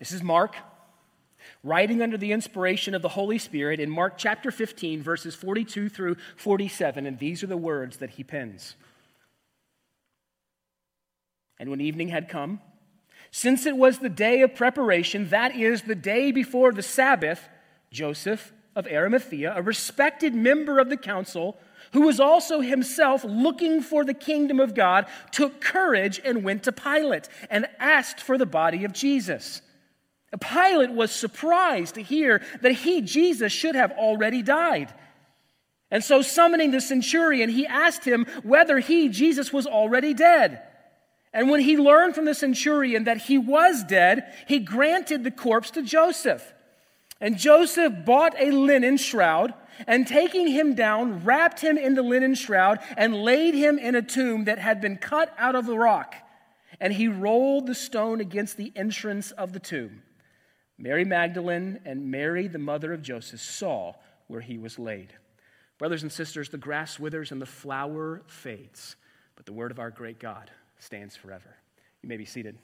[0.00, 0.56] This is Mark,
[1.62, 6.16] writing under the inspiration of the Holy Spirit in Mark chapter 15, verses 42 through
[6.38, 8.76] 47, and these are the words that he pens.
[11.58, 12.60] And when evening had come,
[13.30, 17.50] since it was the day of preparation, that is, the day before the Sabbath,
[17.92, 21.58] Joseph of Arimathea, a respected member of the council,
[21.92, 26.72] who was also himself looking for the kingdom of God, took courage and went to
[26.72, 29.60] Pilate and asked for the body of Jesus.
[30.38, 34.92] Pilate was surprised to hear that he, Jesus, should have already died.
[35.90, 40.62] And so, summoning the centurion, he asked him whether he, Jesus, was already dead.
[41.32, 45.70] And when he learned from the centurion that he was dead, he granted the corpse
[45.72, 46.52] to Joseph.
[47.20, 49.52] And Joseph bought a linen shroud
[49.86, 54.02] and taking him down, wrapped him in the linen shroud and laid him in a
[54.02, 56.14] tomb that had been cut out of the rock.
[56.80, 60.02] And he rolled the stone against the entrance of the tomb.
[60.82, 63.92] Mary Magdalene and Mary, the mother of Joseph, saw
[64.28, 65.12] where he was laid.
[65.76, 68.96] Brothers and sisters, the grass withers and the flower fades,
[69.36, 71.54] but the word of our great God stands forever.
[72.02, 72.56] You may be seated.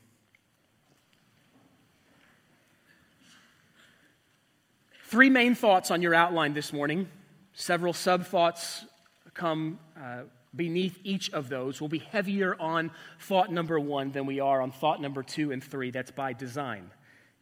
[5.05, 7.09] Three main thoughts on your outline this morning.
[7.53, 8.87] Several sub thoughts
[9.35, 10.23] come uh,
[10.55, 11.83] beneath each of those.
[11.83, 15.63] We'll be heavier on thought number one than we are on thought number two and
[15.63, 15.91] three.
[15.91, 16.91] That's by design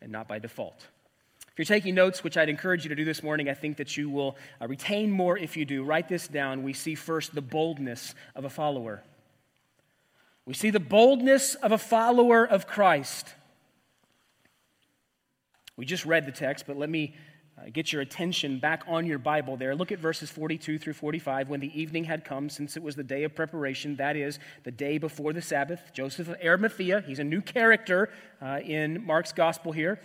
[0.05, 0.87] and not by default.
[1.49, 3.97] If you're taking notes, which I'd encourage you to do this morning, I think that
[3.97, 5.83] you will uh, retain more if you do.
[5.83, 6.63] Write this down.
[6.63, 9.03] We see first the boldness of a follower.
[10.47, 13.35] We see the boldness of a follower of Christ.
[15.77, 17.15] We just read the text, but let me
[17.57, 19.77] uh, get your attention back on your Bible there.
[19.77, 21.49] Look at verses 42 through 45.
[21.49, 24.73] When the evening had come, since it was the day of preparation, that is, the
[24.73, 28.11] day before the Sabbath, Joseph of Arimathea, he's a new character
[28.43, 30.01] uh, in Mark's gospel here.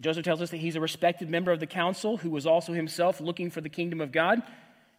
[0.00, 3.20] Joseph tells us that he's a respected member of the council who was also himself
[3.20, 4.42] looking for the kingdom of God.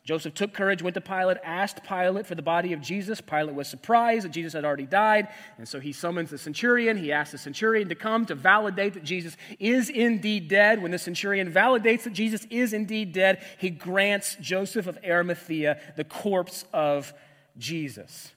[0.07, 3.19] Joseph took courage, went to Pilate, asked Pilate for the body of Jesus.
[3.19, 5.27] Pilate was surprised that Jesus had already died,
[5.57, 6.95] and so he summons the centurion.
[6.95, 10.81] He asks the centurion to come to validate that Jesus is indeed dead.
[10.81, 16.05] When the centurion validates that Jesus is indeed dead, he grants Joseph of Arimathea the
[16.05, 17.13] corpse of
[17.57, 18.31] Jesus.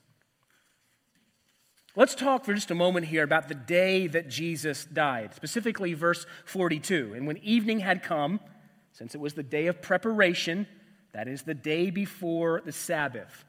[1.94, 6.27] Let's talk for just a moment here about the day that Jesus died, specifically verse
[6.47, 7.12] 42.
[7.15, 8.41] And when evening had come,
[8.91, 10.67] since it was the day of preparation,
[11.12, 13.44] that is the day before the Sabbath.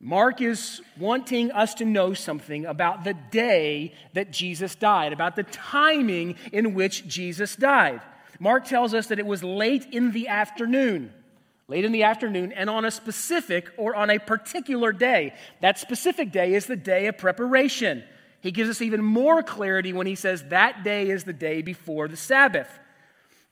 [0.00, 5.44] Mark is wanting us to know something about the day that Jesus died, about the
[5.44, 8.02] timing in which Jesus died.
[8.38, 11.12] Mark tells us that it was late in the afternoon.
[11.68, 15.32] Late in the afternoon, and on a specific or on a particular day.
[15.62, 18.04] That specific day is the day of preparation.
[18.42, 22.08] He gives us even more clarity when he says that day is the day before
[22.08, 22.68] the Sabbath.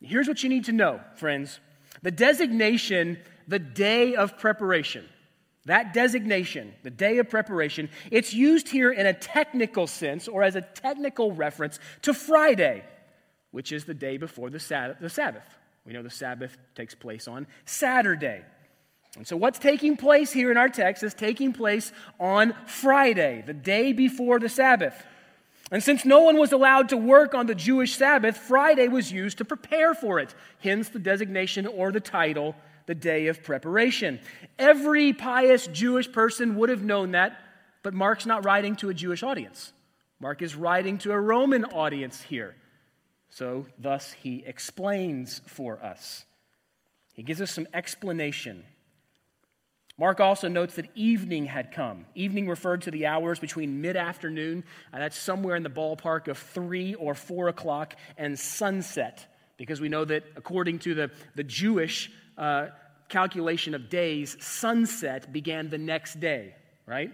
[0.03, 1.59] Here's what you need to know, friends.
[2.03, 5.09] The designation, the day of preparation,
[5.67, 10.57] that designation, the day of preparation, it's used here in a technical sense or as
[10.57, 12.85] a technical reference to Friday,
[13.53, 15.45] which is the day before the Sabbath.
[15.85, 18.43] We know the Sabbath takes place on Saturday.
[19.17, 23.53] And so, what's taking place here in our text is taking place on Friday, the
[23.53, 25.05] day before the Sabbath.
[25.73, 29.39] And since no one was allowed to work on the Jewish Sabbath, Friday was used
[29.39, 34.21] to prepare for it, hence the designation or the title, the day of preparation.
[34.59, 37.41] Every pious Jewish person would have known that,
[37.83, 39.73] but Mark's not writing to a Jewish audience.
[40.21, 42.55] Mark is writing to a Roman audience here.
[43.31, 46.27] So, thus, he explains for us.
[47.15, 48.65] He gives us some explanation
[50.03, 52.07] Mark also notes that evening had come.
[52.17, 56.39] Evening referred to the hours between mid afternoon, and that's somewhere in the ballpark of
[56.39, 62.11] 3 or 4 o'clock, and sunset, because we know that according to the, the Jewish
[62.37, 62.71] uh,
[63.09, 67.13] calculation of days, sunset began the next day, right?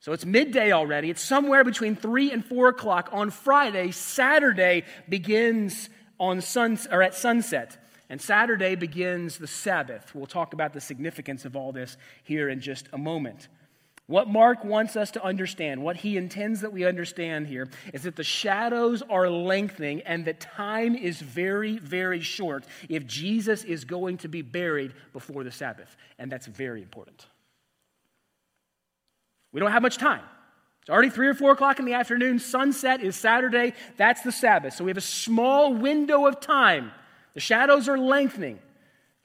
[0.00, 1.08] So it's midday already.
[1.08, 3.92] It's somewhere between 3 and 4 o'clock on Friday.
[3.92, 5.88] Saturday begins
[6.18, 7.78] on sun, or at sunset.
[8.12, 10.14] And Saturday begins the Sabbath.
[10.14, 13.48] We'll talk about the significance of all this here in just a moment.
[14.06, 18.16] What Mark wants us to understand, what he intends that we understand here, is that
[18.16, 24.18] the shadows are lengthening and that time is very, very short if Jesus is going
[24.18, 25.96] to be buried before the Sabbath.
[26.18, 27.24] And that's very important.
[29.52, 30.24] We don't have much time.
[30.82, 32.40] It's already three or four o'clock in the afternoon.
[32.40, 33.72] Sunset is Saturday.
[33.96, 34.74] That's the Sabbath.
[34.74, 36.92] So we have a small window of time
[37.34, 38.58] the shadows are lengthening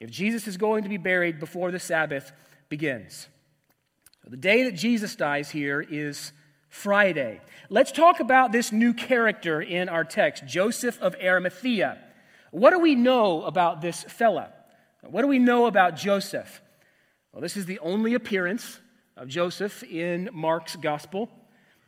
[0.00, 2.32] if Jesus is going to be buried before the Sabbath
[2.68, 3.28] begins.
[4.26, 6.32] The day that Jesus dies here is
[6.68, 7.40] Friday.
[7.70, 11.98] Let's talk about this new character in our text, Joseph of Arimathea.
[12.50, 14.52] What do we know about this fella?
[15.02, 16.60] What do we know about Joseph?
[17.32, 18.80] Well, this is the only appearance
[19.16, 21.30] of Joseph in Mark's gospel.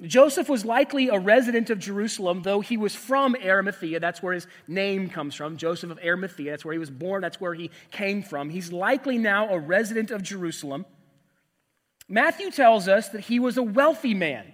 [0.02, 4.00] Joseph was likely a resident of Jerusalem, though he was from Arimathea.
[4.00, 5.58] That's where his name comes from.
[5.58, 6.50] Joseph of Arimathea.
[6.50, 7.20] That's where he was born.
[7.20, 8.49] That's where he came from.
[8.49, 10.87] He's likely now a resident of Jerusalem.
[12.08, 14.52] Matthew tells us that he was a wealthy man.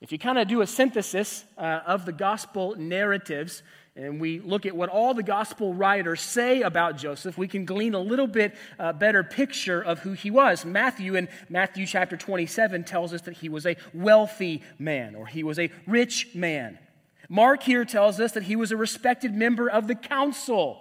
[0.00, 3.62] If you kind of do a synthesis uh, of the gospel narratives,
[3.98, 7.94] and we look at what all the gospel writers say about Joseph, we can glean
[7.94, 10.64] a little bit uh, better picture of who he was.
[10.64, 15.42] Matthew, in Matthew chapter 27, tells us that he was a wealthy man or he
[15.42, 16.78] was a rich man.
[17.28, 20.78] Mark here tells us that he was a respected member of the council.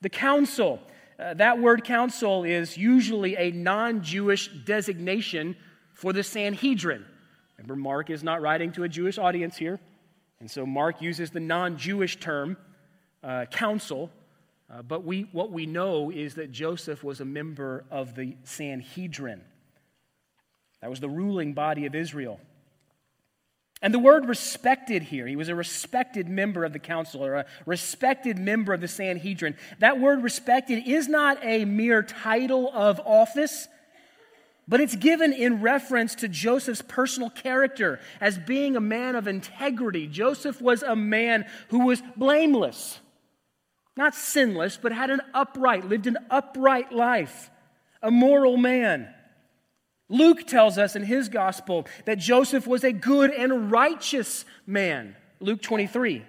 [0.00, 0.80] The council.
[1.18, 5.56] Uh, that word council is usually a non Jewish designation
[5.92, 7.04] for the Sanhedrin.
[7.58, 9.78] Remember, Mark is not writing to a Jewish audience here.
[10.40, 12.56] And so Mark uses the non Jewish term,
[13.22, 14.10] uh, council.
[14.68, 19.40] Uh, but we, what we know is that Joseph was a member of the Sanhedrin.
[20.80, 22.40] That was the ruling body of Israel.
[23.82, 27.46] And the word respected here, he was a respected member of the council or a
[27.66, 29.54] respected member of the Sanhedrin.
[29.80, 33.68] That word respected is not a mere title of office,
[34.68, 40.06] but it's given in reference to Joseph's personal character as being a man of integrity.
[40.08, 43.00] Joseph was a man who was blameless,
[43.96, 47.50] not sinless, but had an upright, lived an upright life,
[48.02, 49.08] a moral man.
[50.08, 55.16] Luke tells us in his gospel that Joseph was a good and righteous man.
[55.40, 56.24] Luke 23.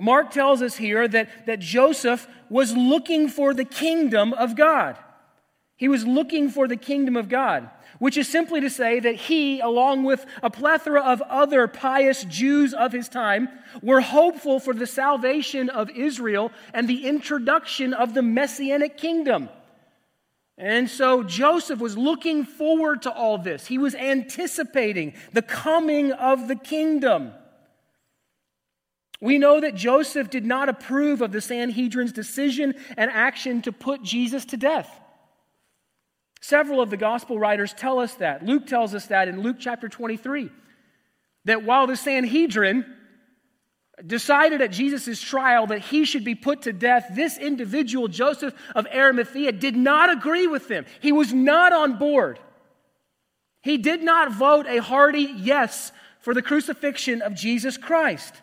[0.00, 4.96] Mark tells us here that, that Joseph was looking for the kingdom of God.
[5.78, 7.70] He was looking for the kingdom of God,
[8.00, 12.74] which is simply to say that he, along with a plethora of other pious Jews
[12.74, 13.48] of his time,
[13.80, 19.48] were hopeful for the salvation of Israel and the introduction of the messianic kingdom.
[20.58, 23.68] And so Joseph was looking forward to all this.
[23.68, 27.32] He was anticipating the coming of the kingdom.
[29.20, 34.02] We know that Joseph did not approve of the Sanhedrin's decision and action to put
[34.02, 34.90] Jesus to death.
[36.40, 38.44] Several of the gospel writers tell us that.
[38.44, 40.50] Luke tells us that in Luke chapter 23.
[41.44, 42.84] That while the Sanhedrin
[44.06, 48.86] decided at Jesus' trial that he should be put to death, this individual, Joseph of
[48.86, 50.86] Arimathea, did not agree with them.
[51.00, 52.38] He was not on board.
[53.62, 58.34] He did not vote a hearty yes for the crucifixion of Jesus Christ.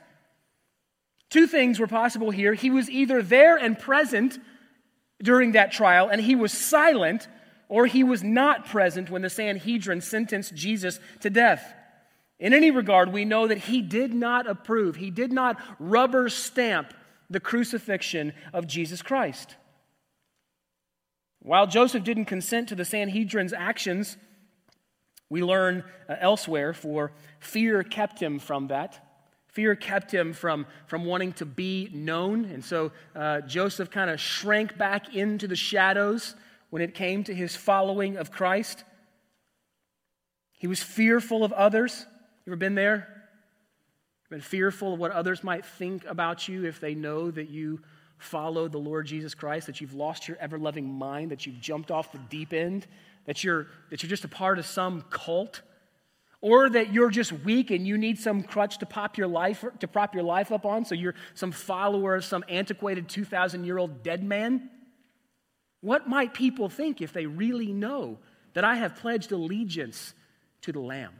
[1.29, 2.53] Two things were possible here.
[2.53, 4.39] He was either there and present
[5.21, 7.27] during that trial, and he was silent,
[7.67, 11.73] or he was not present when the Sanhedrin sentenced Jesus to death.
[12.39, 16.93] In any regard, we know that he did not approve, he did not rubber stamp
[17.29, 19.55] the crucifixion of Jesus Christ.
[21.39, 24.17] While Joseph didn't consent to the Sanhedrin's actions,
[25.29, 29.01] we learn uh, elsewhere, for fear kept him from that.
[29.47, 32.45] Fear kept him from, from wanting to be known.
[32.45, 36.35] And so uh, Joseph kind of shrank back into the shadows
[36.69, 38.83] when it came to his following of Christ.
[40.53, 42.05] He was fearful of others.
[42.45, 43.07] You ever been there?
[44.29, 47.79] Been fearful of what others might think about you if they know that you
[48.17, 51.91] follow the Lord Jesus Christ, that you've lost your ever loving mind, that you've jumped
[51.91, 52.87] off the deep end,
[53.25, 55.61] that you're, that you're just a part of some cult,
[56.41, 59.87] or that you're just weak and you need some crutch to pop your life to
[59.87, 64.03] prop your life up on, so you're some follower of some antiquated 2,000 year old
[64.03, 64.69] dead man.
[65.85, 68.17] What might people think if they really know
[68.55, 70.15] that I have pledged allegiance
[70.61, 71.13] to the Lamb?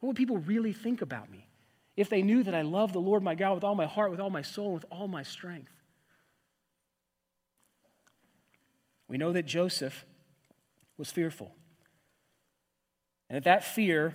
[0.00, 1.46] What would people really think about me
[1.94, 4.18] if they knew that I love the Lord my God with all my heart, with
[4.18, 5.70] all my soul, with all my strength?
[9.08, 10.06] We know that Joseph
[10.96, 11.52] was fearful.
[13.28, 14.14] And that that fear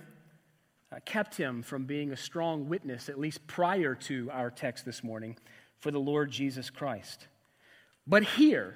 [0.90, 5.04] uh, kept him from being a strong witness, at least prior to our text this
[5.04, 5.36] morning,
[5.78, 7.28] for the Lord Jesus Christ.
[8.08, 8.74] But here,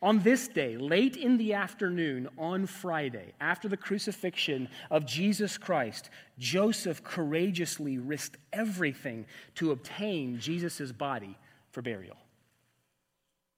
[0.00, 6.08] on this day, late in the afternoon on Friday, after the crucifixion of Jesus Christ,
[6.38, 9.26] Joseph courageously risked everything
[9.56, 11.36] to obtain Jesus' body
[11.72, 12.16] for burial.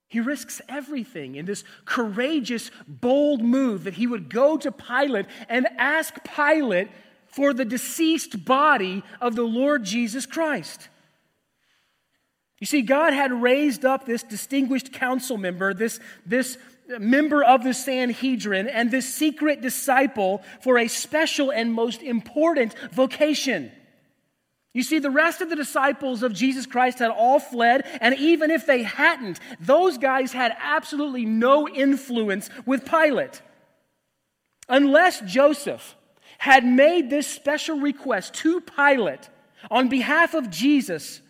[0.08, 5.68] He risks everything in this courageous, bold move that he would go to Pilate and
[5.78, 6.88] ask Pilate
[7.28, 10.88] for the deceased body of the Lord Jesus Christ.
[12.60, 16.58] You see, God had raised up this distinguished council member, this, this
[16.98, 23.72] member of the Sanhedrin and this secret disciple for a special and most important vocation.
[24.72, 28.50] You see, the rest of the disciples of Jesus Christ had all fled, and even
[28.50, 33.42] if they hadn't, those guys had absolutely no influence with Pilate.
[34.68, 35.96] Unless Joseph
[36.38, 39.28] had made this special request to Pilate
[39.70, 41.20] on behalf of Jesus,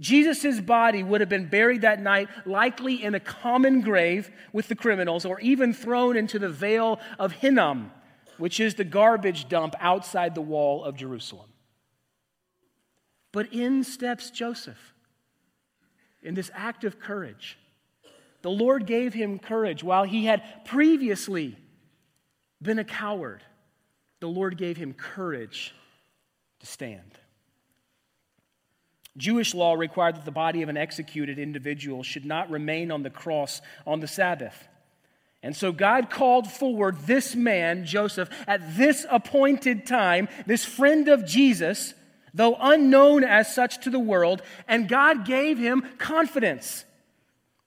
[0.00, 4.74] Jesus' body would have been buried that night, likely in a common grave with the
[4.74, 7.92] criminals, or even thrown into the Vale of Hinnom,
[8.38, 11.50] which is the garbage dump outside the wall of Jerusalem.
[13.30, 14.94] But in steps Joseph
[16.22, 17.58] in this act of courage.
[18.42, 21.56] The Lord gave him courage while he had previously
[22.60, 23.42] been a coward.
[24.20, 25.74] The Lord gave him courage
[26.60, 27.18] to stand.
[29.20, 33.10] Jewish law required that the body of an executed individual should not remain on the
[33.10, 34.68] cross on the Sabbath.
[35.42, 41.26] And so God called forward this man, Joseph, at this appointed time, this friend of
[41.26, 41.94] Jesus,
[42.34, 46.84] though unknown as such to the world, and God gave him confidence.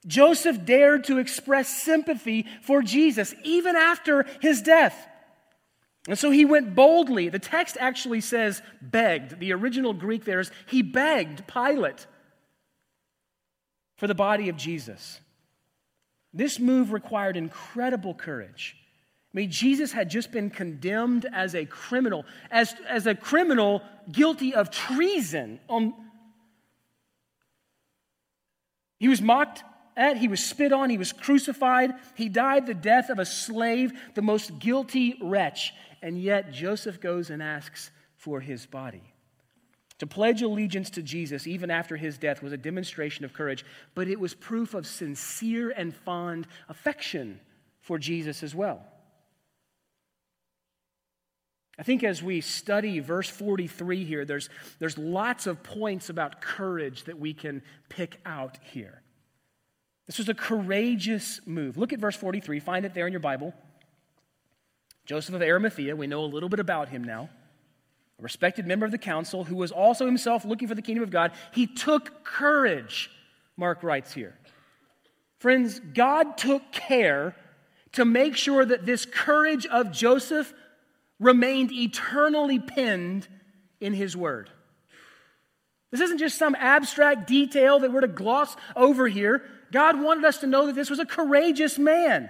[0.06, 5.08] Joseph dared to express sympathy for Jesus even after his death.
[6.08, 7.30] And so he went boldly.
[7.30, 9.40] The text actually says begged.
[9.40, 12.08] The original Greek there is he begged Pilate
[13.98, 15.22] for the body of Jesus.
[16.34, 18.76] This move required incredible courage.
[19.34, 23.82] I mean, Jesus had just been condemned as a criminal, as, as a criminal
[24.12, 25.60] guilty of treason.
[25.70, 25.94] On,
[29.00, 29.64] he was mocked
[29.96, 33.94] at, he was spit on, he was crucified, he died the death of a slave,
[34.16, 35.74] the most guilty wretch.
[36.02, 39.14] And yet, Joseph goes and asks for his body.
[40.00, 43.64] To pledge allegiance to Jesus, even after his death, was a demonstration of courage,
[43.96, 47.40] but it was proof of sincere and fond affection
[47.80, 48.86] for Jesus as well.
[51.78, 57.06] I think as we study verse 43 here, there's, there's lots of points about courage
[57.06, 59.03] that we can pick out here.
[60.06, 61.78] This was a courageous move.
[61.78, 63.54] Look at verse 43, find it there in your Bible.
[65.06, 67.30] Joseph of Arimathea, we know a little bit about him now,
[68.20, 71.10] a respected member of the council who was also himself looking for the kingdom of
[71.10, 71.32] God.
[71.52, 73.10] He took courage,
[73.58, 74.36] Mark writes here.
[75.40, 77.36] Friends, God took care
[77.94, 80.54] to make sure that this courage of Joseph
[81.20, 83.28] remained eternally pinned
[83.80, 84.50] in his word.
[85.92, 89.44] This isn't just some abstract detail that we're to gloss over here.
[89.74, 92.30] God wanted us to know that this was a courageous man.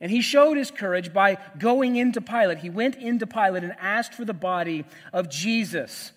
[0.00, 2.58] And he showed his courage by going into Pilate.
[2.58, 6.12] He went into Pilate and asked for the body of Jesus.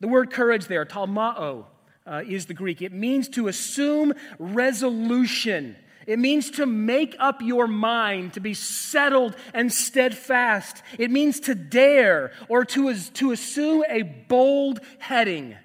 [0.00, 1.66] The word courage there, tolmao,
[2.06, 2.82] uh, is the Greek.
[2.82, 9.36] It means to assume resolution it means to make up your mind, to be settled
[9.54, 10.82] and steadfast.
[10.98, 15.56] It means to dare or to, to assume a bold heading.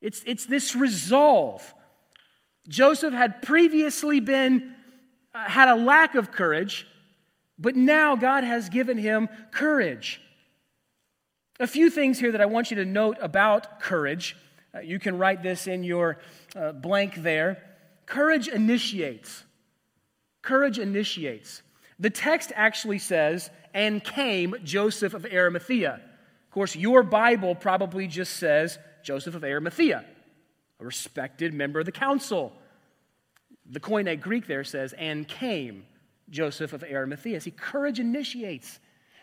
[0.00, 1.74] It's, it's this resolve.
[2.68, 4.74] Joseph had previously been,
[5.34, 6.86] uh, had a lack of courage,
[7.58, 10.20] but now God has given him courage.
[11.60, 14.36] A few things here that I want you to note about courage.
[14.72, 16.18] Uh, you can write this in your
[16.54, 17.62] uh, blank there.
[18.06, 19.44] Courage initiates.
[20.42, 21.62] Courage initiates.
[21.98, 25.94] The text actually says, and came Joseph of Arimathea.
[25.94, 30.04] Of course, your Bible probably just says Joseph of Arimathea,
[30.80, 32.52] a respected member of the council.
[33.70, 35.84] The Koine Greek there says, and came
[36.30, 37.40] Joseph of Arimathea.
[37.40, 38.78] See, courage initiates.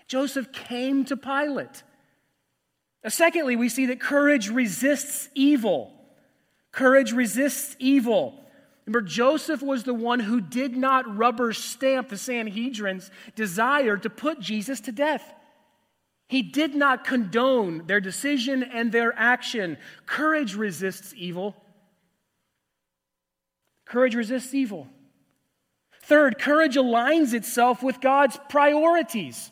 [0.07, 1.83] Joseph came to Pilate.
[3.07, 5.93] secondly, we see that courage resists evil.
[6.71, 8.45] Courage resists evil.
[8.85, 14.39] Remember, Joseph was the one who did not rubber stamp the Sanhedrin's desire to put
[14.39, 15.33] Jesus to death.
[16.27, 19.77] He did not condone their decision and their action.
[20.05, 21.55] Courage resists evil.
[23.85, 24.87] Courage resists evil.
[26.01, 29.51] Third, courage aligns itself with God's priorities.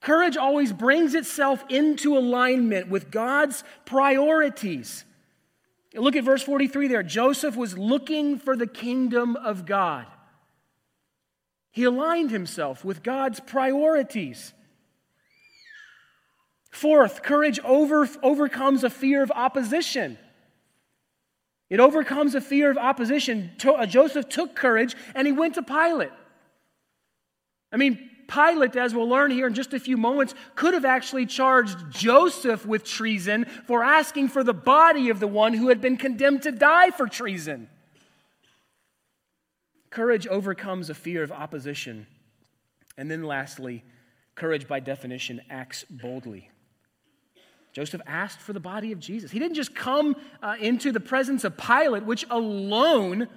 [0.00, 5.04] Courage always brings itself into alignment with God's priorities.
[5.94, 7.02] Look at verse 43 there.
[7.02, 10.06] Joseph was looking for the kingdom of God.
[11.72, 14.54] He aligned himself with God's priorities.
[16.70, 20.18] Fourth, courage over, overcomes a fear of opposition.
[21.68, 23.52] It overcomes a fear of opposition.
[23.64, 26.10] Uh, Joseph took courage and he went to Pilate.
[27.72, 31.26] I mean, Pilate, as we'll learn here in just a few moments, could have actually
[31.26, 35.96] charged Joseph with treason for asking for the body of the one who had been
[35.96, 37.68] condemned to die for treason.
[39.90, 42.06] Courage overcomes a fear of opposition.
[42.96, 43.84] And then lastly,
[44.36, 46.50] courage by definition acts boldly.
[47.72, 49.30] Joseph asked for the body of Jesus.
[49.30, 53.28] He didn't just come uh, into the presence of Pilate, which alone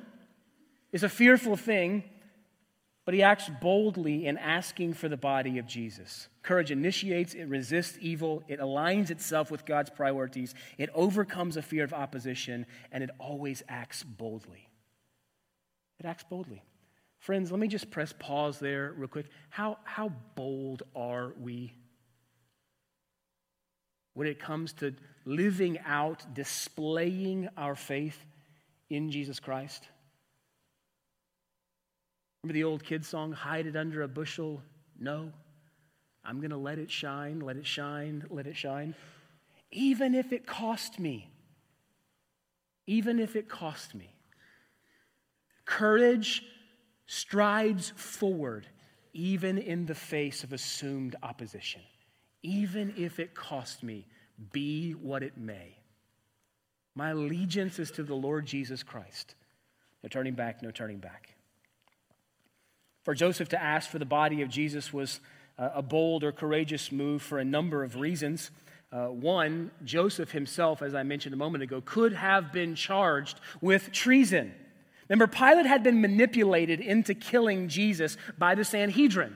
[0.92, 2.04] is a fearful thing,
[3.06, 6.30] but he acts boldly in asking for the body of Jesus.
[6.42, 11.84] Courage initiates, it resists evil, it aligns itself with God's priorities, it overcomes a fear
[11.84, 14.70] of opposition, and it always acts boldly.
[16.00, 16.64] It acts boldly.
[17.20, 19.28] Friends, let me just press pause there real quick.
[19.50, 21.74] How, how bold are we
[24.14, 24.94] when it comes to
[25.26, 28.18] living out, displaying our faith
[28.90, 29.88] in Jesus Christ?
[32.44, 34.62] Remember the old kid song, Hide It Under a Bushel?
[35.00, 35.32] No.
[36.26, 38.96] I'm going to let it shine, let it shine, let it shine.
[39.72, 41.30] Even if it cost me.
[42.86, 44.14] Even if it cost me.
[45.66, 46.44] Courage
[47.08, 48.68] strides forward,
[49.14, 51.82] even in the face of assumed opposition.
[52.44, 54.06] Even if it cost me,
[54.52, 55.78] be what it may.
[56.96, 59.36] My allegiance is to the Lord Jesus Christ.
[60.04, 61.36] No turning back, no turning back.
[63.04, 65.20] For Joseph to ask for the body of Jesus was
[65.58, 68.52] uh, a bold or courageous move for a number of reasons.
[68.92, 73.92] Uh, one, Joseph himself, as I mentioned a moment ago, could have been charged with
[73.92, 74.54] treason.
[75.10, 79.36] Remember, Pilate had been manipulated into killing Jesus by the Sanhedrin.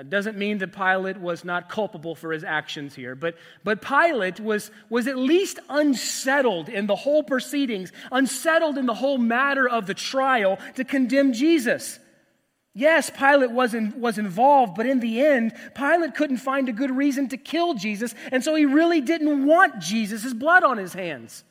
[0.00, 4.40] It doesn't mean that Pilate was not culpable for his actions here, but, but Pilate
[4.40, 9.86] was, was at least unsettled in the whole proceedings, unsettled in the whole matter of
[9.86, 11.98] the trial to condemn Jesus.
[12.74, 16.90] Yes, Pilate was, in, was involved, but in the end, Pilate couldn't find a good
[16.90, 21.44] reason to kill Jesus, and so he really didn't want Jesus' blood on his hands.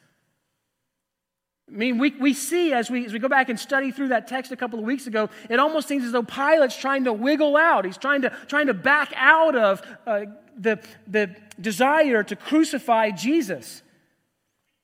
[1.70, 4.28] I mean, we, we see as we, as we go back and study through that
[4.28, 7.56] text a couple of weeks ago, it almost seems as though Pilate's trying to wiggle
[7.56, 7.86] out.
[7.86, 10.26] He's trying to, trying to back out of uh,
[10.58, 13.82] the, the desire to crucify Jesus.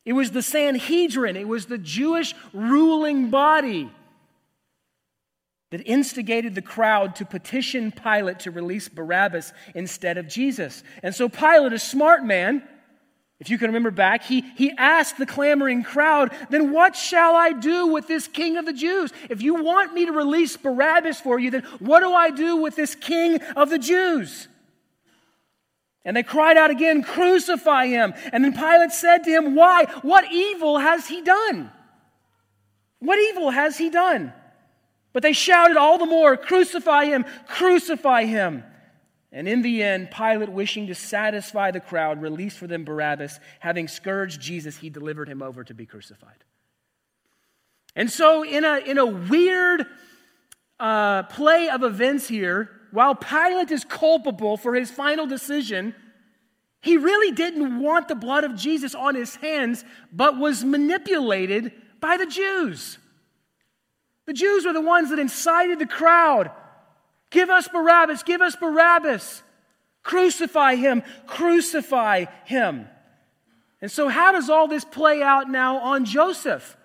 [0.05, 3.91] It was the Sanhedrin, it was the Jewish ruling body
[5.71, 10.83] that instigated the crowd to petition Pilate to release Barabbas instead of Jesus.
[11.03, 12.67] And so Pilate, a smart man,
[13.39, 17.53] if you can remember back, he, he asked the clamoring crowd, Then what shall I
[17.53, 19.13] do with this king of the Jews?
[19.29, 22.75] If you want me to release Barabbas for you, then what do I do with
[22.75, 24.49] this king of the Jews?
[26.03, 28.13] And they cried out again, Crucify him.
[28.33, 29.85] And then Pilate said to him, Why?
[30.01, 31.71] What evil has he done?
[32.99, 34.33] What evil has he done?
[35.13, 37.25] But they shouted all the more, Crucify him!
[37.47, 38.63] Crucify him!
[39.31, 43.39] And in the end, Pilate, wishing to satisfy the crowd, released for them Barabbas.
[43.59, 46.43] Having scourged Jesus, he delivered him over to be crucified.
[47.95, 49.85] And so, in a, in a weird
[50.79, 55.93] uh, play of events here, while Pilate is culpable for his final decision,
[56.81, 62.17] he really didn't want the blood of Jesus on his hands, but was manipulated by
[62.17, 62.97] the Jews.
[64.25, 66.51] The Jews were the ones that incited the crowd.
[67.29, 69.43] Give us Barabbas, give us Barabbas.
[70.01, 72.87] Crucify him, crucify him.
[73.81, 76.75] And so, how does all this play out now on Joseph?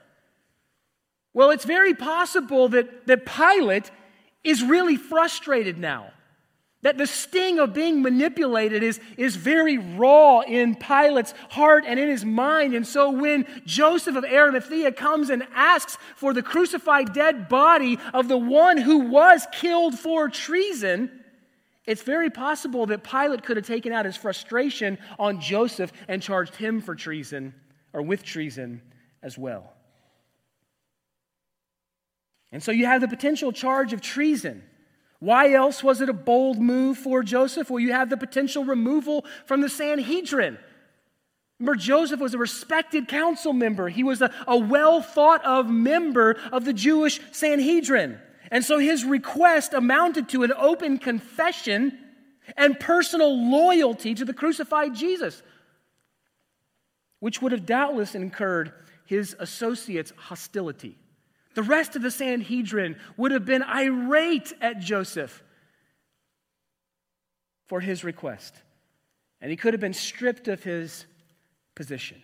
[1.32, 3.90] Well, it's very possible that, that Pilate
[4.44, 6.12] is really frustrated now
[6.84, 12.10] that the sting of being manipulated is, is very raw in Pilate's heart and in
[12.10, 12.74] his mind.
[12.74, 18.28] And so when Joseph of Arimathea comes and asks for the crucified dead body of
[18.28, 21.10] the one who was killed for treason,
[21.86, 26.54] it's very possible that Pilate could have taken out his frustration on Joseph and charged
[26.54, 27.54] him for treason
[27.94, 28.82] or with treason
[29.22, 29.72] as well.
[32.52, 34.62] And so you have the potential charge of treason.
[35.24, 37.70] Why else was it a bold move for Joseph?
[37.70, 40.58] Well, you have the potential removal from the Sanhedrin.
[41.58, 43.88] Remember, Joseph was a respected council member.
[43.88, 48.18] He was a, a well thought of member of the Jewish Sanhedrin.
[48.50, 51.98] And so his request amounted to an open confession
[52.58, 55.42] and personal loyalty to the crucified Jesus,
[57.20, 58.74] which would have doubtless incurred
[59.06, 60.98] his associates' hostility.
[61.54, 65.42] The rest of the Sanhedrin would have been irate at Joseph
[67.66, 68.54] for his request.
[69.40, 71.06] And he could have been stripped of his
[71.74, 72.22] position.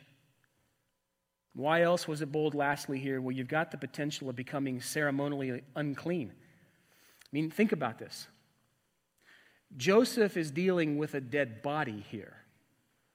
[1.54, 3.20] Why else was it bold, lastly, here?
[3.20, 6.32] Well, you've got the potential of becoming ceremonially unclean.
[6.32, 8.26] I mean, think about this.
[9.76, 12.36] Joseph is dealing with a dead body here,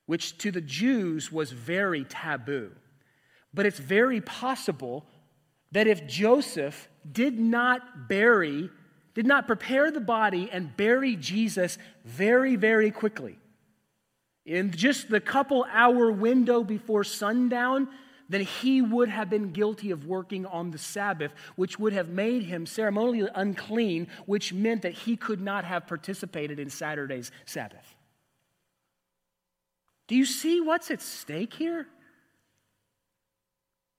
[0.05, 2.71] which to the Jews was very taboo.
[3.53, 5.05] But it's very possible
[5.75, 8.69] that if Joseph did not bury,
[9.13, 13.37] did not prepare the body and bury Jesus very, very quickly,
[14.45, 17.89] in just the couple hour window before sundown,
[18.29, 22.43] then he would have been guilty of working on the Sabbath, which would have made
[22.43, 27.95] him ceremonially unclean, which meant that he could not have participated in Saturday's Sabbath.
[30.07, 31.85] Do you see what's at stake here?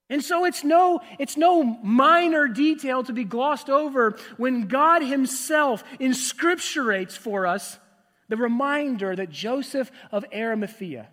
[0.09, 5.83] And so it's no, it's no minor detail to be glossed over when God Himself
[5.99, 7.79] inscripturates for us
[8.29, 11.09] the reminder that Joseph of Arimathea,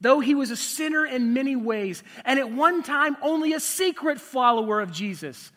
[0.00, 4.20] though he was a sinner in many ways, and at one time only a secret
[4.20, 5.50] follower of Jesus,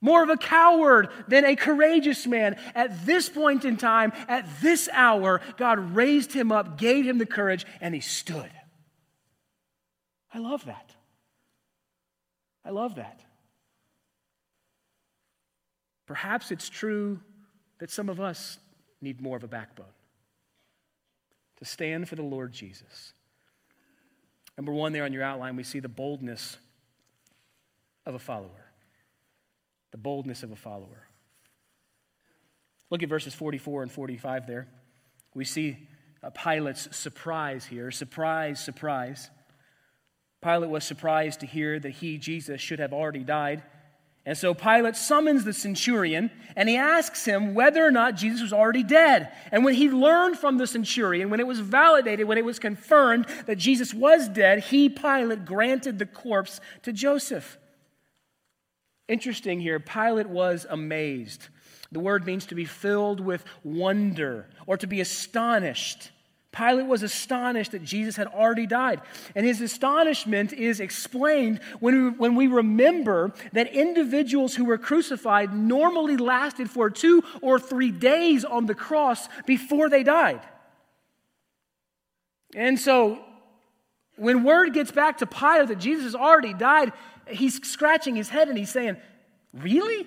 [0.00, 4.88] more of a coward than a courageous man, at this point in time, at this
[4.92, 8.50] hour, God raised him up, gave him the courage, and he stood.
[10.32, 10.94] I love that.
[12.68, 13.22] I love that.
[16.06, 17.18] Perhaps it's true
[17.78, 18.58] that some of us
[19.00, 19.86] need more of a backbone
[21.56, 23.14] to stand for the Lord Jesus.
[24.58, 26.58] Number one, there on your outline, we see the boldness
[28.04, 28.66] of a follower.
[29.92, 31.08] The boldness of a follower.
[32.90, 34.68] Look at verses 44 and 45 there.
[35.34, 35.88] We see
[36.22, 37.90] a Pilate's surprise here.
[37.90, 39.30] Surprise, surprise.
[40.42, 43.62] Pilate was surprised to hear that he, Jesus, should have already died.
[44.24, 48.52] And so Pilate summons the centurion and he asks him whether or not Jesus was
[48.52, 49.32] already dead.
[49.50, 53.26] And when he learned from the centurion, when it was validated, when it was confirmed
[53.46, 57.56] that Jesus was dead, he, Pilate, granted the corpse to Joseph.
[59.08, 61.48] Interesting here, Pilate was amazed.
[61.90, 66.10] The word means to be filled with wonder or to be astonished.
[66.50, 69.02] Pilate was astonished that Jesus had already died.
[69.34, 75.52] And his astonishment is explained when we, when we remember that individuals who were crucified
[75.52, 80.40] normally lasted for two or three days on the cross before they died.
[82.54, 83.22] And so
[84.16, 86.92] when word gets back to Pilate that Jesus has already died,
[87.28, 88.96] he's scratching his head and he's saying,
[89.52, 90.06] Really?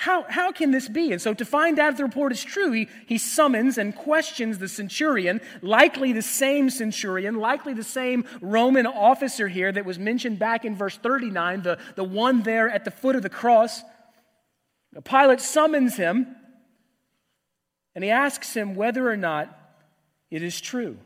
[0.00, 1.12] How, how can this be?
[1.12, 4.56] And so, to find out if the report is true, he, he summons and questions
[4.56, 10.38] the centurion, likely the same centurion, likely the same Roman officer here that was mentioned
[10.38, 13.82] back in verse 39, the, the one there at the foot of the cross.
[15.04, 16.34] Pilate summons him
[17.94, 19.54] and he asks him whether or not
[20.30, 20.96] it is true.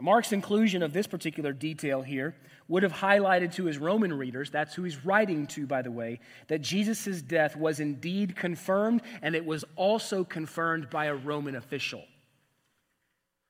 [0.00, 2.34] Mark's inclusion of this particular detail here
[2.68, 6.20] would have highlighted to his Roman readers, that's who he's writing to, by the way,
[6.48, 12.02] that Jesus' death was indeed confirmed, and it was also confirmed by a Roman official.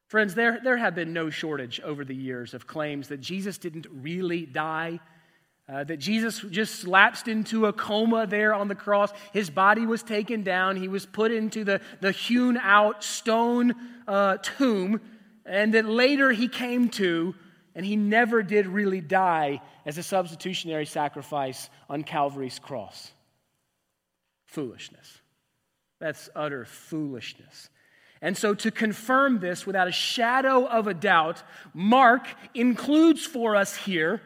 [0.08, 3.86] Friends, there, there have been no shortage over the years of claims that Jesus didn't
[3.90, 5.00] really die,
[5.68, 9.10] uh, that Jesus just lapsed into a coma there on the cross.
[9.32, 13.74] His body was taken down, he was put into the, the hewn out stone
[14.06, 15.00] uh, tomb,
[15.46, 17.34] and that later he came to
[17.74, 23.12] and he never did really die as a substitutionary sacrifice on Calvary's cross.
[24.46, 25.20] Foolishness.
[26.00, 27.70] That's utter foolishness.
[28.20, 31.42] And so, to confirm this without a shadow of a doubt,
[31.74, 34.22] Mark includes for us here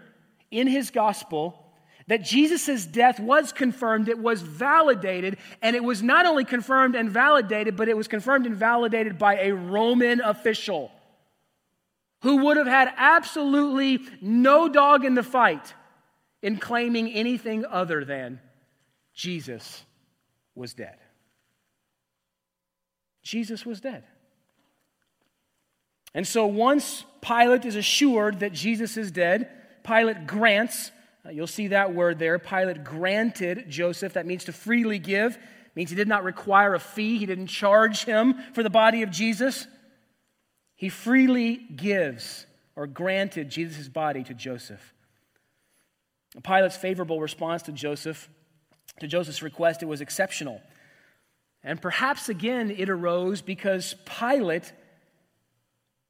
[0.50, 1.64] in his gospel
[2.06, 7.11] that Jesus' death was confirmed, it was validated, and it was not only confirmed and
[7.11, 10.90] validated, but it was confirmed and validated by a Roman official
[12.22, 15.74] who would have had absolutely no dog in the fight
[16.42, 18.40] in claiming anything other than
[19.14, 19.85] Jesus
[20.54, 20.96] was dead.
[23.22, 24.04] Jesus was dead.
[26.14, 29.50] And so once Pilate is assured that Jesus is dead,
[29.85, 30.90] Pilate grants,
[31.24, 35.38] uh, you'll see that word there, Pilate granted Joseph, that means to freely give,
[35.74, 39.11] means he did not require a fee, he didn't charge him for the body of
[39.11, 39.66] Jesus.
[40.79, 44.95] He freely gives or granted Jesus' body to Joseph.
[46.45, 48.29] Pilate's favorable response to Joseph,
[49.01, 50.62] to Joseph's request, it was exceptional.
[51.64, 54.73] And perhaps again it arose because Pilate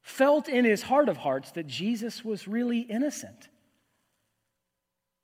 [0.03, 3.49] felt in his heart of hearts that Jesus was really innocent.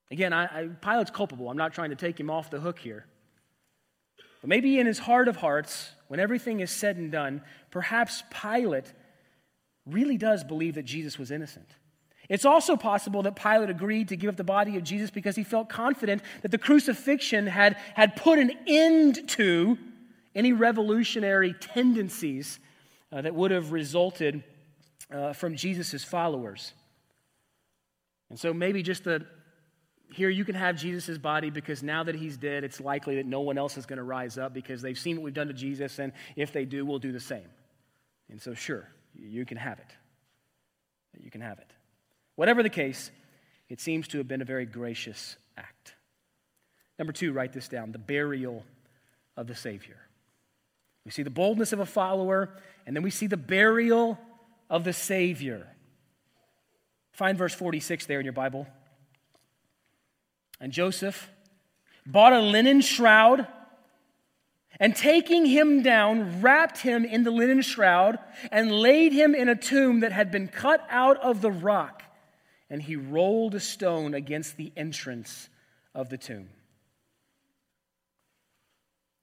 [0.09, 1.51] Again, I, I, Pilate's culpable.
[1.51, 3.05] I'm not trying to take him off the hook here.
[4.41, 8.91] But maybe in his heart of hearts, when everything is said and done, perhaps Pilate
[9.85, 11.67] really does believe that Jesus was innocent.
[12.27, 15.43] It's also possible that Pilate agreed to give up the body of Jesus because he
[15.43, 19.77] felt confident that the crucifixion had, had put an end to
[20.33, 22.59] any revolutionary tendencies
[23.11, 24.43] uh, that would have resulted
[25.11, 26.73] uh, from Jesus' followers.
[28.29, 29.25] And so maybe just the,
[30.11, 33.41] here you can have Jesus' body because now that he's dead, it's likely that no
[33.41, 35.99] one else is going to rise up because they've seen what we've done to Jesus,
[35.99, 37.47] and if they do, we'll do the same.
[38.29, 39.95] And so, sure, you can have it.
[41.21, 41.71] You can have it.
[42.35, 43.11] Whatever the case,
[43.69, 45.95] it seems to have been a very gracious act.
[46.99, 48.63] Number two, write this down the burial
[49.35, 49.97] of the Savior.
[51.05, 52.49] We see the boldness of a follower,
[52.85, 54.19] and then we see the burial
[54.69, 55.67] of the Savior.
[57.11, 58.67] Find verse 46 there in your Bible.
[60.59, 61.29] And Joseph
[62.05, 63.47] bought a linen shroud
[64.79, 68.19] and taking him down, wrapped him in the linen shroud
[68.51, 72.03] and laid him in a tomb that had been cut out of the rock.
[72.69, 75.49] And he rolled a stone against the entrance
[75.93, 76.49] of the tomb.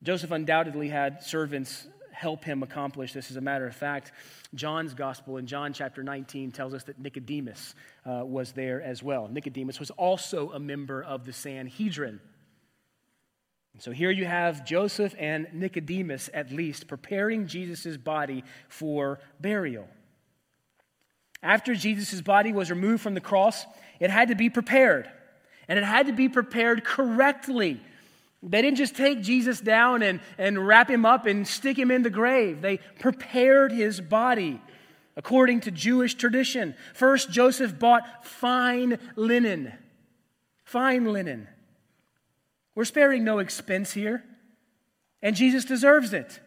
[0.03, 3.31] Joseph undoubtedly had servants help him accomplish this.
[3.31, 4.13] As a matter of fact,
[4.55, 9.29] John's gospel in John chapter 19 tells us that Nicodemus uh, was there as well.
[9.29, 12.21] Nicodemus was also a member of the Sanhedrin.
[13.79, 19.89] So here you have Joseph and Nicodemus, at least, preparing Jesus' body for burial.
[21.43, 23.65] After Jesus' body was removed from the cross,
[23.99, 25.11] it had to be prepared.
[25.69, 27.81] And it had to be prepared correctly
[28.43, 32.03] they didn't just take Jesus down and, and wrap him up and stick him in
[32.03, 32.61] the grave.
[32.61, 34.61] They prepared his body
[35.17, 36.75] according to Jewish tradition.
[36.93, 39.73] First, Joseph bought fine linen.
[40.65, 41.49] Fine linen.
[42.75, 44.25] We're sparing no expense here,
[45.21, 46.41] and Jesus deserves it.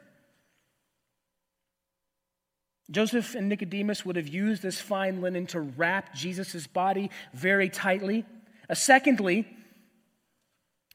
[2.91, 8.25] Joseph and Nicodemus would have used this fine linen to wrap Jesus' body very tightly.
[8.69, 9.47] Uh, secondly,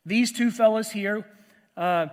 [0.06, 1.26] these two fellows here
[1.76, 2.06] uh,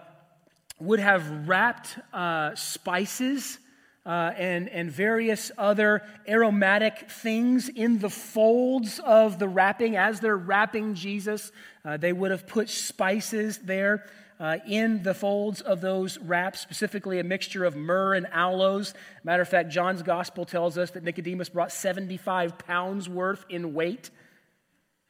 [0.80, 3.60] would have wrapped uh, spices
[4.08, 9.98] uh, and, and various other aromatic things in the folds of the wrapping.
[9.98, 11.52] As they're wrapping Jesus,
[11.84, 14.06] uh, they would have put spices there.
[14.39, 18.93] Uh, in the folds of those wraps, specifically a mixture of myrrh and aloes.
[19.24, 24.12] Matter of fact, John's gospel tells us that Nicodemus brought 75 pounds worth in weight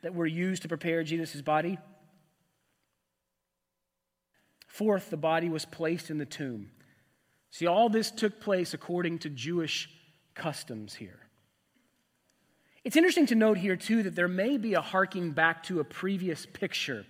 [0.02, 1.78] that were used to prepare Jesus' body.
[4.66, 6.70] Fourth, the body was placed in the tomb.
[7.52, 9.90] See, all this took place according to Jewish
[10.36, 11.20] customs here.
[12.84, 15.84] It's interesting to note here, too, that there may be a harking back to a
[15.84, 17.06] previous picture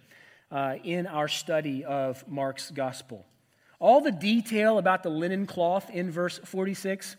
[0.52, 3.26] uh, in our study of Mark's gospel.
[3.80, 7.16] All the detail about the linen cloth in verse 46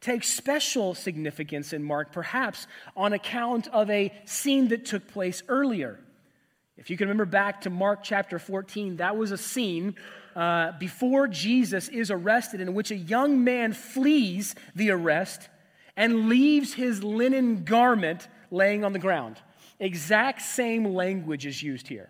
[0.00, 6.00] takes special significance in Mark, perhaps on account of a scene that took place earlier.
[6.80, 9.96] If you can remember back to Mark chapter 14, that was a scene
[10.34, 15.50] uh, before Jesus is arrested in which a young man flees the arrest
[15.94, 19.36] and leaves his linen garment laying on the ground.
[19.78, 22.08] Exact same language is used here.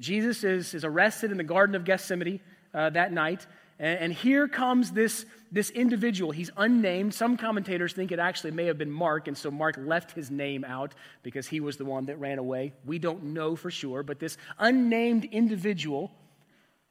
[0.00, 2.40] Jesus is, is arrested in the Garden of Gethsemane
[2.74, 3.46] uh, that night,
[3.78, 6.30] and, and here comes this, this individual.
[6.30, 7.14] He's unnamed.
[7.14, 10.64] Some commentators think it actually may have been Mark, and so Mark left his name
[10.64, 12.72] out because he was the one that ran away.
[12.84, 16.12] We don't know for sure, but this unnamed individual,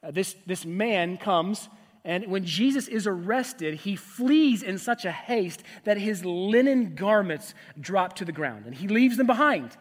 [0.02, 1.68] uh, this, this man comes.
[2.04, 7.54] And when Jesus is arrested, he flees in such a haste that his linen garments
[7.80, 9.74] drop to the ground, and he leaves them behind.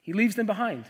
[0.00, 0.86] He leaves them behind.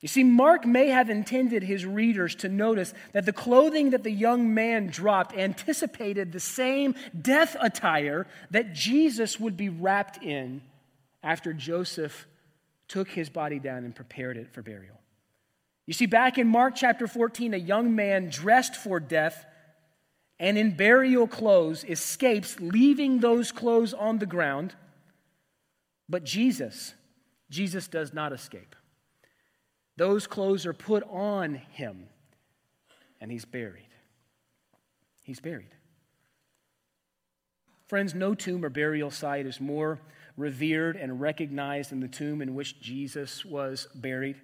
[0.00, 4.12] You see, Mark may have intended his readers to notice that the clothing that the
[4.12, 10.62] young man dropped anticipated the same death attire that Jesus would be wrapped in
[11.22, 12.28] after Joseph
[12.86, 14.98] took his body down and prepared it for burial.
[15.86, 19.46] You see, back in Mark chapter 14, a young man dressed for death
[20.38, 24.74] and in burial clothes escapes, leaving those clothes on the ground.
[26.08, 26.94] But Jesus,
[27.50, 28.76] Jesus does not escape.
[29.98, 32.04] Those clothes are put on him,
[33.20, 33.88] and he's buried.
[35.24, 35.74] He's buried.
[37.88, 39.98] Friends, no tomb or burial site is more
[40.36, 44.36] revered and recognized than the tomb in which Jesus was buried.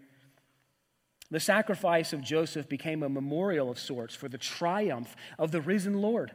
[1.30, 6.02] The sacrifice of Joseph became a memorial of sorts for the triumph of the risen
[6.02, 6.32] Lord.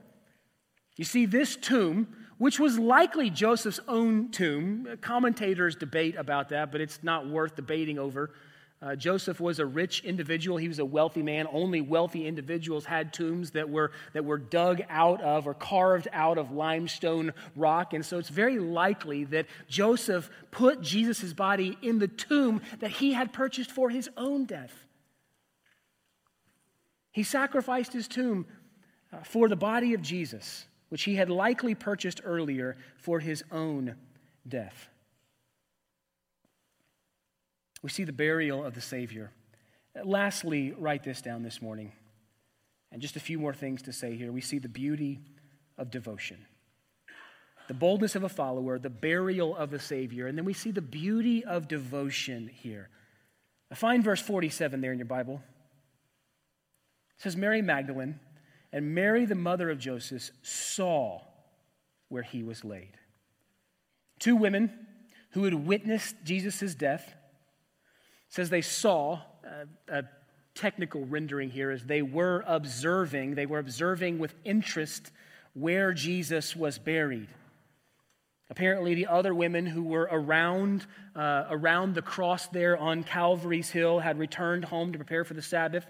[0.95, 6.79] You see, this tomb, which was likely Joseph's own tomb, commentators debate about that, but
[6.79, 8.31] it's not worth debating over.
[8.81, 10.57] Uh, Joseph was a rich individual.
[10.57, 11.47] He was a wealthy man.
[11.51, 16.37] Only wealthy individuals had tombs that were, that were dug out of or carved out
[16.37, 17.93] of limestone rock.
[17.93, 23.11] And so it's very likely that Joseph put Jesus' body in the tomb that he
[23.11, 24.85] had purchased for his own death.
[27.11, 28.45] He sacrificed his tomb
[29.11, 33.95] uh, for the body of Jesus, which he had likely purchased earlier for his own
[34.47, 34.87] death.
[37.81, 39.31] We see the burial of the Savior.
[40.03, 41.91] Lastly, write this down this morning.
[42.91, 44.31] And just a few more things to say here.
[44.31, 45.19] We see the beauty
[45.77, 46.45] of devotion,
[47.67, 50.81] the boldness of a follower, the burial of the Savior, and then we see the
[50.81, 52.89] beauty of devotion here.
[53.73, 55.41] Find verse 47 there in your Bible.
[57.15, 58.19] It says, Mary Magdalene
[58.73, 61.21] and Mary, the mother of Joseph, saw
[62.09, 62.97] where he was laid.
[64.19, 64.87] Two women
[65.31, 67.13] who had witnessed Jesus' death
[68.29, 70.03] says they saw uh, a
[70.55, 75.11] technical rendering here is they were observing they were observing with interest
[75.53, 77.29] where jesus was buried.
[78.51, 83.99] Apparently the other women who were around uh, around the cross there on calvary's hill
[83.99, 85.85] had returned home to prepare for the sabbath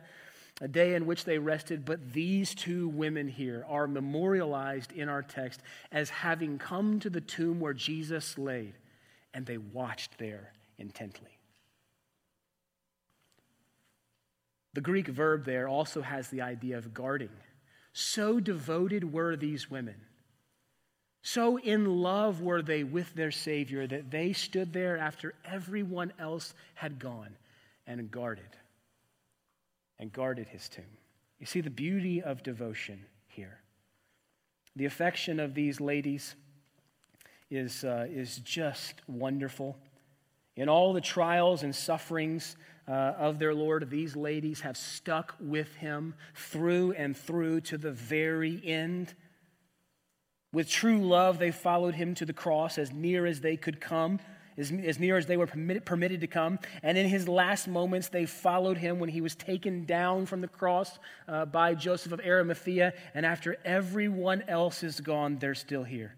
[0.62, 1.86] a day in which they rested.
[1.86, 7.22] But these two women here are memorialized in our text as having come to the
[7.22, 8.74] tomb where jesus laid
[9.34, 11.39] and they watched there intently
[14.74, 17.32] The Greek verb there also has the idea of guarding.
[17.94, 19.96] So devoted were these women.
[21.22, 26.54] So in love were they with their Savior that they stood there after everyone else
[26.76, 27.36] had gone
[27.86, 28.56] and guarded.
[29.98, 30.86] And guarded his tomb.
[31.40, 33.60] You see the beauty of devotion here.
[34.76, 36.36] The affection of these ladies
[37.50, 39.78] is, uh, is just wonderful.
[40.56, 42.56] In all the trials and sufferings
[42.90, 47.92] uh, of their Lord, these ladies have stuck with him through and through to the
[47.92, 49.14] very end.
[50.52, 54.20] With true love, they followed him to the cross as near as they could come,
[54.58, 56.58] as, as near as they were permitted, permitted to come.
[56.82, 60.48] And in his last moments, they followed him when he was taken down from the
[60.48, 60.98] cross
[61.28, 62.94] uh, by Joseph of Arimathea.
[63.14, 66.16] And after everyone else is gone, they're still here.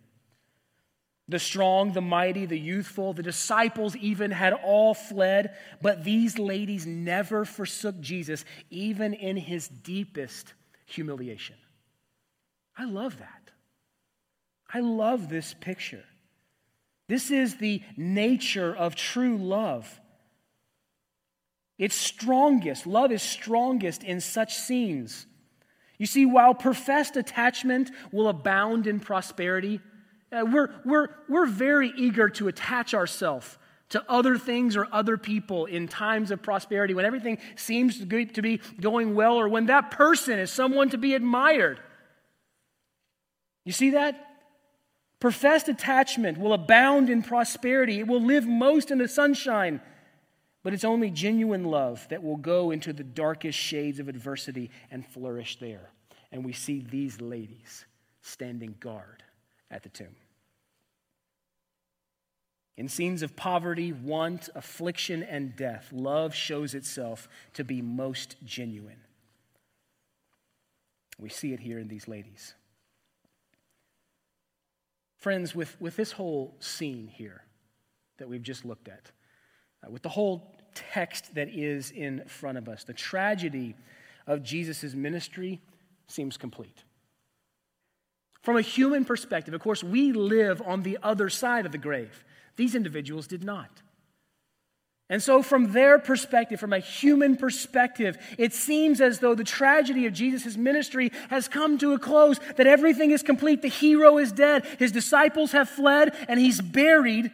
[1.31, 6.85] The strong, the mighty, the youthful, the disciples even had all fled, but these ladies
[6.85, 10.53] never forsook Jesus, even in his deepest
[10.85, 11.55] humiliation.
[12.77, 13.51] I love that.
[14.73, 16.03] I love this picture.
[17.07, 20.01] This is the nature of true love.
[21.77, 22.85] It's strongest.
[22.85, 25.25] Love is strongest in such scenes.
[25.97, 29.79] You see, while professed attachment will abound in prosperity,
[30.31, 33.57] uh, we're, we're, we're very eager to attach ourselves
[33.89, 38.61] to other things or other people in times of prosperity, when everything seems to be
[38.79, 41.79] going well, or when that person is someone to be admired.
[43.65, 44.27] You see that?
[45.19, 49.81] Professed attachment will abound in prosperity, it will live most in the sunshine.
[50.63, 55.05] But it's only genuine love that will go into the darkest shades of adversity and
[55.05, 55.89] flourish there.
[56.31, 57.85] And we see these ladies
[58.21, 59.23] standing guard
[59.71, 60.15] at the tomb.
[62.77, 69.01] In scenes of poverty, want, affliction, and death, love shows itself to be most genuine.
[71.19, 72.55] We see it here in these ladies.
[75.17, 77.43] Friends, with, with this whole scene here
[78.17, 79.11] that we've just looked at,
[79.85, 83.75] uh, with the whole text that is in front of us, the tragedy
[84.25, 85.61] of Jesus' ministry
[86.07, 86.83] seems complete.
[88.41, 92.23] From a human perspective, of course, we live on the other side of the grave.
[92.55, 93.69] These individuals did not.
[95.09, 100.05] And so, from their perspective, from a human perspective, it seems as though the tragedy
[100.05, 103.61] of Jesus' ministry has come to a close, that everything is complete.
[103.61, 107.31] The hero is dead, his disciples have fled, and he's buried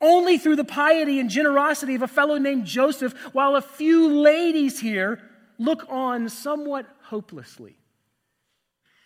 [0.00, 4.78] only through the piety and generosity of a fellow named Joseph, while a few ladies
[4.78, 5.20] here
[5.58, 7.79] look on somewhat hopelessly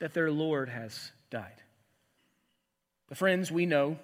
[0.04, 1.62] that their Lord has died.
[3.08, 3.96] But, friends, we know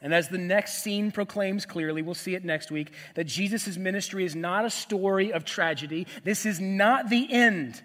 [0.00, 4.24] and as the next scene proclaims clearly, we'll see it next week, that Jesus' ministry
[4.24, 6.06] is not a story of tragedy.
[6.22, 7.82] This is not the end.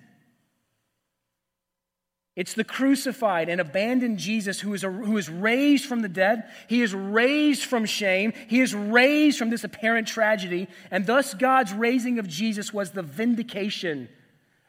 [2.35, 6.43] It's the crucified and abandoned Jesus who is, a, who is raised from the dead.
[6.69, 8.33] He is raised from shame.
[8.47, 10.67] He is raised from this apparent tragedy.
[10.91, 14.07] And thus, God's raising of Jesus was the vindication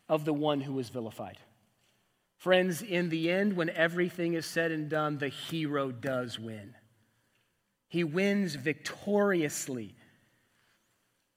[0.08, 1.36] of the one who was vilified.
[2.44, 6.74] Friends, in the end, when everything is said and done, the hero does win.
[7.88, 9.94] He wins victoriously.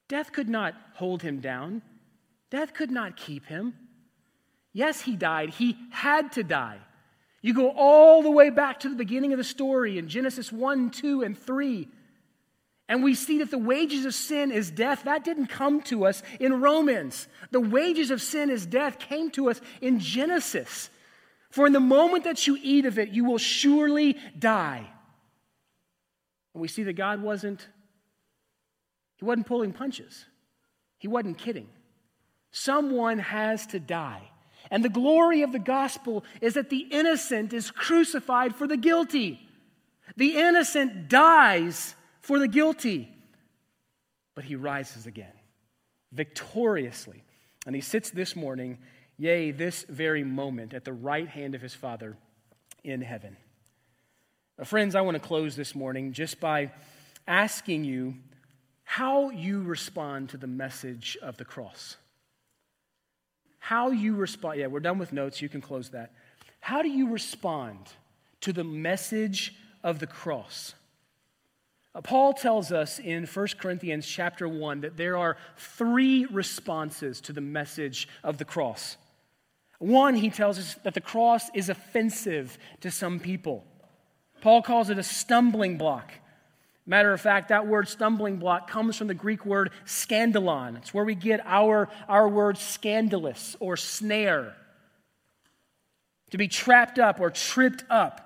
[0.10, 1.82] Death could not hold him down,
[2.52, 3.74] death could not keep him.
[4.74, 5.52] Yes, he died.
[5.52, 6.80] He had to die.
[7.42, 10.90] You go all the way back to the beginning of the story in Genesis 1,
[10.90, 11.88] 2, and 3.
[12.90, 15.04] And we see that the wages of sin is death.
[15.06, 17.30] That didn't come to us in Romans.
[17.52, 20.90] The wages of sin is death came to us in Genesis.
[21.50, 24.88] For in the moment that you eat of it, you will surely die.
[26.54, 27.68] And we see that God wasn't
[29.18, 30.26] He wasn't pulling punches,
[30.98, 31.70] he wasn't kidding.
[32.52, 34.32] Someone has to die.
[34.72, 39.40] And the glory of the gospel is that the innocent is crucified for the guilty.
[40.16, 43.14] The innocent dies for the guilty,
[44.34, 45.32] but he rises again
[46.12, 47.24] victoriously.
[47.66, 48.80] And he sits this morning,
[49.18, 52.18] yea, this very moment, at the right hand of his Father
[52.84, 53.36] in heaven.
[54.60, 56.72] Uh, friends, I want to close this morning just by
[57.28, 58.16] asking you
[58.84, 61.98] how you respond to the message of the cross.
[63.60, 66.14] How you respond, yeah, we're done with notes, you can close that.
[66.62, 67.80] How do you respond
[68.42, 69.54] to the message
[69.84, 70.74] of the cross?
[71.94, 77.34] Uh, Paul tells us in 1 Corinthians chapter 1 that there are three responses to
[77.34, 78.96] the message of the cross.
[79.80, 83.64] One, he tells us that the cross is offensive to some people.
[84.42, 86.14] Paul calls it a stumbling block.
[86.86, 90.78] Matter of fact, that word stumbling block comes from the Greek word scandalon.
[90.78, 94.56] It's where we get our, our word scandalous or snare.
[96.32, 98.24] To be trapped up or tripped up.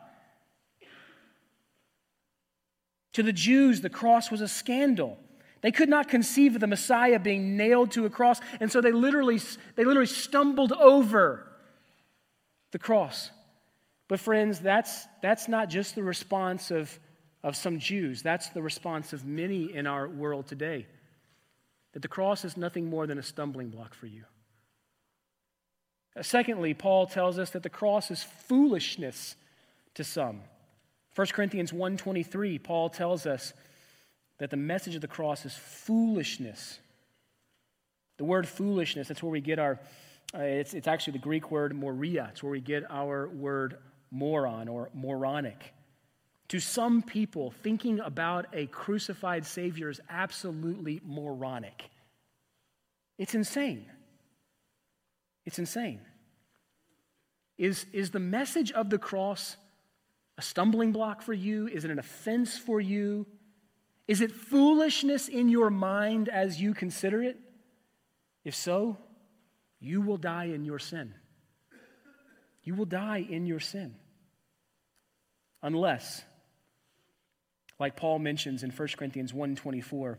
[3.13, 5.17] To the Jews, the cross was a scandal.
[5.61, 8.91] They could not conceive of the Messiah being nailed to a cross, and so they
[8.91, 9.39] literally,
[9.75, 11.47] they literally stumbled over
[12.71, 13.29] the cross.
[14.07, 16.99] But, friends, that's, that's not just the response of,
[17.43, 20.87] of some Jews, that's the response of many in our world today.
[21.93, 24.23] That the cross is nothing more than a stumbling block for you.
[26.15, 29.35] Uh, secondly, Paul tells us that the cross is foolishness
[29.93, 30.41] to some.
[31.15, 33.53] 1 Corinthians 1:23, Paul tells us
[34.41, 36.79] that the message of the cross is foolishness.
[38.17, 39.79] The word foolishness, that's where we get our,
[40.33, 42.29] uh, it's, it's actually the Greek word moria.
[42.31, 43.77] It's where we get our word
[44.09, 45.75] moron or moronic.
[46.47, 51.91] To some people, thinking about a crucified Savior is absolutely moronic.
[53.19, 53.85] It's insane.
[55.45, 56.01] It's insane.
[57.59, 59.55] Is, is the message of the cross
[60.39, 61.67] a stumbling block for you?
[61.67, 63.27] Is it an offense for you?
[64.07, 67.37] Is it foolishness in your mind as you consider it?
[68.43, 68.97] If so,
[69.79, 71.13] you will die in your sin.
[72.63, 73.95] You will die in your sin.
[75.63, 76.23] Unless,
[77.79, 80.17] like Paul mentions in 1 Corinthians 1:24,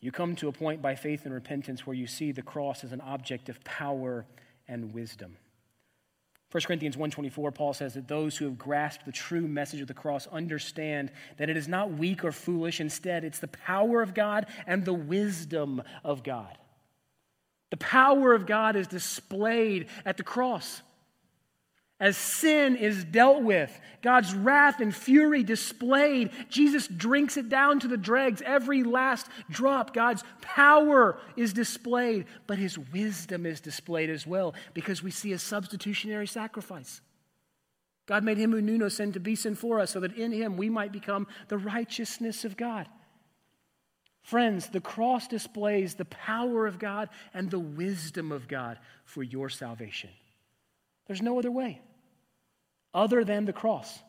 [0.00, 2.92] you come to a point by faith and repentance where you see the cross as
[2.92, 4.26] an object of power
[4.66, 5.36] and wisdom.
[6.50, 9.94] 1 Corinthians 1:24 Paul says that those who have grasped the true message of the
[9.94, 14.46] cross understand that it is not weak or foolish instead it's the power of God
[14.66, 16.58] and the wisdom of God.
[17.70, 20.82] The power of God is displayed at the cross
[22.00, 27.88] as sin is dealt with, God's wrath and fury displayed, Jesus drinks it down to
[27.88, 29.92] the dregs, every last drop.
[29.92, 35.38] God's power is displayed, but his wisdom is displayed as well because we see a
[35.38, 37.02] substitutionary sacrifice.
[38.06, 40.32] God made him who knew no sin to be sin for us so that in
[40.32, 42.88] him we might become the righteousness of God.
[44.22, 49.50] Friends, the cross displays the power of God and the wisdom of God for your
[49.50, 50.10] salvation.
[51.06, 51.82] There's no other way
[52.94, 54.00] other than the cross.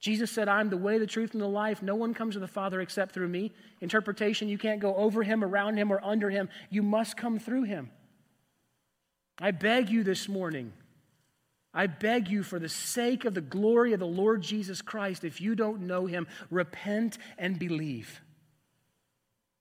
[0.00, 1.82] Jesus said, I'm the way, the truth, and the life.
[1.82, 3.52] No one comes to the Father except through me.
[3.82, 6.48] Interpretation, you can't go over him, around him, or under him.
[6.70, 7.90] You must come through him.
[9.38, 10.72] I beg you this morning,
[11.72, 15.40] I beg you for the sake of the glory of the Lord Jesus Christ, if
[15.40, 18.20] you don't know him, repent and believe.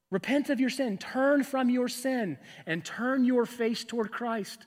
[0.09, 0.97] Repent of your sin.
[0.97, 4.65] Turn from your sin and turn your face toward Christ.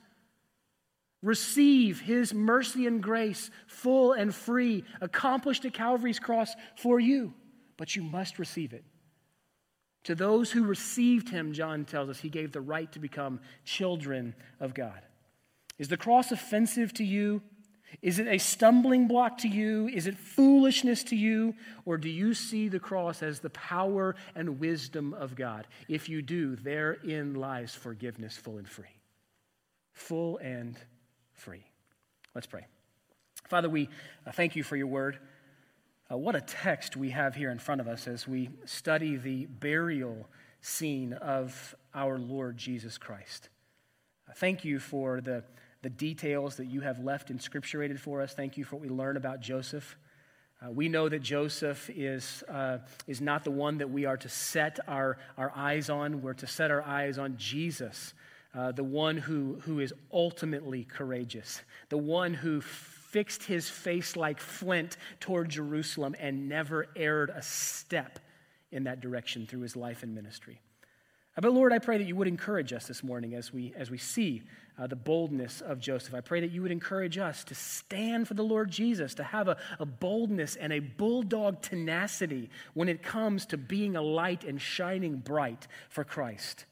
[1.23, 7.33] Receive his mercy and grace, full and free, accomplished at Calvary's cross for you.
[7.77, 8.83] But you must receive it.
[10.03, 14.35] To those who received him, John tells us, he gave the right to become children
[14.59, 14.99] of God.
[15.79, 17.41] Is the cross offensive to you?
[18.01, 19.87] Is it a stumbling block to you?
[19.87, 21.55] Is it foolishness to you?
[21.85, 25.67] Or do you see the cross as the power and wisdom of God?
[25.87, 28.99] If you do, therein lies forgiveness full and free.
[29.93, 30.77] Full and
[31.33, 31.63] free.
[32.35, 32.65] Let's pray.
[33.49, 33.89] Father, we
[34.25, 35.19] uh, thank you for your word.
[36.11, 39.45] Uh, what a text we have here in front of us as we study the
[39.45, 40.27] burial
[40.61, 43.49] scene of our Lord Jesus Christ.
[44.29, 45.43] Uh, thank you for the,
[45.81, 48.33] the details that you have left inscripturated for us.
[48.33, 49.97] Thank you for what we learn about Joseph.
[50.63, 54.29] Uh, we know that Joseph is, uh, is not the one that we are to
[54.29, 56.21] set our, our eyes on.
[56.21, 58.13] We're to set our eyes on Jesus,
[58.53, 64.39] uh, the one who, who is ultimately courageous, the one who fixed his face like
[64.39, 68.19] flint toward Jerusalem and never erred a step
[68.71, 70.59] in that direction through his life and ministry.
[71.37, 73.89] Uh, but Lord, I pray that you would encourage us this morning as we, as
[73.89, 74.43] we see
[74.77, 76.13] uh, the boldness of Joseph.
[76.13, 79.47] I pray that you would encourage us to stand for the Lord Jesus, to have
[79.47, 84.61] a, a boldness and a bulldog tenacity when it comes to being a light and
[84.61, 86.65] shining bright for Christ.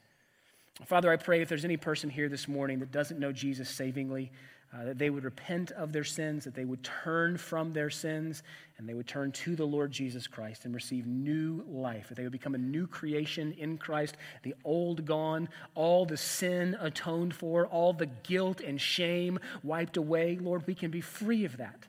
[0.86, 4.32] Father, I pray if there's any person here this morning that doesn't know Jesus savingly,
[4.74, 8.42] uh, that they would repent of their sins, that they would turn from their sins,
[8.78, 12.24] and they would turn to the Lord Jesus Christ and receive new life, that they
[12.24, 17.68] would become a new creation in Christ, the old gone, all the sin atoned for,
[17.68, 20.38] all the guilt and shame wiped away.
[20.42, 21.88] Lord, we can be free of that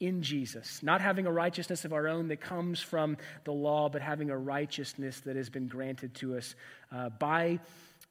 [0.00, 4.02] in Jesus, not having a righteousness of our own that comes from the law, but
[4.02, 6.56] having a righteousness that has been granted to us
[6.90, 7.60] uh, by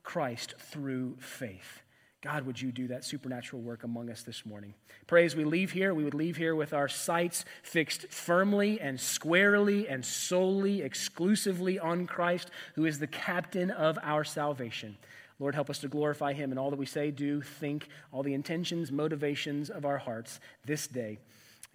[0.03, 1.81] Christ through faith.
[2.21, 4.75] God, would you do that supernatural work among us this morning?
[5.07, 8.99] Pray as we leave here, we would leave here with our sights fixed firmly and
[8.99, 14.97] squarely and solely, exclusively on Christ, who is the captain of our salvation.
[15.39, 18.35] Lord, help us to glorify him in all that we say, do, think, all the
[18.35, 21.17] intentions, motivations of our hearts this day.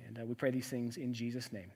[0.07, 1.73] And uh, we pray these things in Jesus' name.